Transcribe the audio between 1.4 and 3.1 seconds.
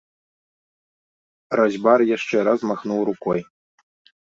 Разьбяр яшчэ раз махнуў